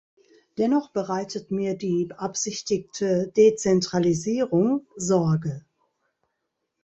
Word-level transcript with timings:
Dennoch 0.57 0.89
bereitet 0.91 1.51
mir 1.51 1.75
die 1.77 2.05
beabsichtigte 2.05 3.27
Dezentralisierung 3.37 4.87
Sorge. 4.97 5.63